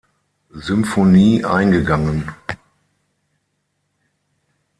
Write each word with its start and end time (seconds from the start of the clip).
Symphonie 0.59 1.45
eingegangen. 1.45 2.31